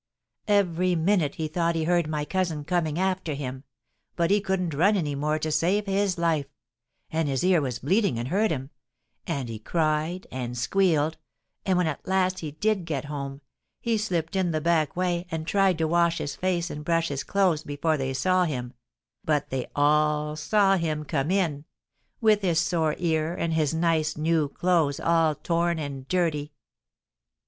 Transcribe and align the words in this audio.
Every 0.47 0.95
minute 0.95 1.35
he 1.35 1.47
thought 1.47 1.75
he 1.75 1.83
heard 1.83 2.07
my 2.07 2.25
cousin 2.25 2.65
coming 2.65 2.97
after 2.97 3.35
him, 3.35 3.63
but 4.15 4.31
he 4.31 4.41
couldn't 4.41 4.73
run 4.73 4.97
any 4.97 5.13
more 5.13 5.37
to 5.37 5.51
save 5.51 5.85
his 5.85 6.17
life, 6.17 6.47
and 7.11 7.29
his 7.29 7.43
ear 7.43 7.61
was 7.61 7.77
bleeding 7.77 8.17
and 8.17 8.29
hurt 8.29 8.49
him, 8.49 8.71
and 9.27 9.47
he 9.47 9.59
cried 9.59 10.25
and 10.31 10.57
squealed, 10.57 11.19
and 11.67 11.77
when 11.77 11.85
at 11.85 12.07
last 12.07 12.39
he 12.39 12.49
did 12.49 12.85
get 12.85 13.05
home 13.05 13.41
he 13.79 13.95
slipped 13.95 14.35
in 14.35 14.49
the 14.49 14.59
back 14.59 14.95
way 14.95 15.27
and 15.29 15.45
tried 15.45 15.77
to 15.77 15.87
wash 15.87 16.17
his 16.17 16.35
face 16.35 16.71
and 16.71 16.83
brush 16.83 17.09
his 17.09 17.23
clothes 17.23 17.61
before 17.63 17.95
they 17.95 18.11
saw 18.11 18.45
him, 18.45 18.73
but 19.23 19.51
they 19.51 19.67
all 19.75 20.35
saw 20.35 20.77
him 20.77 21.05
come 21.05 21.29
in, 21.29 21.63
with 22.19 22.41
his 22.41 22.59
sore 22.59 22.95
ear 22.97 23.35
and 23.35 23.53
his 23.53 23.71
nice, 23.71 24.17
new 24.17 24.49
clothes 24.49 24.99
all 24.99 25.35
torn 25.35 25.77
and 25.77 26.07
dirty. 26.07 26.51